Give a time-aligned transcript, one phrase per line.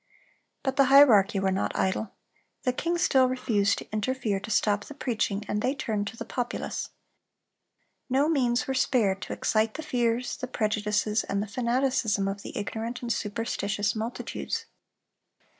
[0.63, 2.15] But the hierarchy were not idle.
[2.63, 6.25] The king still refused to interfere to stop the preaching, and they turned to the
[6.25, 6.89] populace.
[8.09, 12.57] No means were spared to excite the fears, the prejudices, and the fanaticism of the
[12.57, 14.65] ignorant and superstitious multitudes.